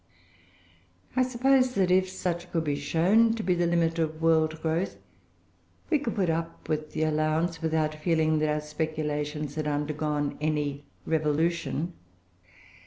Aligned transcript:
I 1.15 1.21
suppose 1.21 1.75
that 1.75 1.91
if 1.91 2.09
such 2.09 2.51
could 2.51 2.63
be 2.63 2.75
shown 2.75 3.35
to 3.35 3.43
be 3.43 3.53
the 3.53 3.67
limit 3.67 3.99
of 3.99 4.19
world 4.19 4.59
growth, 4.63 4.95
we 5.91 5.99
could 5.99 6.15
put 6.15 6.27
up 6.27 6.67
with 6.67 6.93
the 6.93 7.03
allowance 7.03 7.61
without 7.61 7.93
feeling 7.93 8.39
that 8.39 8.49
our 8.51 8.61
speculations 8.61 9.53
had 9.53 9.67
undergone 9.67 10.39
any 10.41 10.85
revolution. 11.05 11.93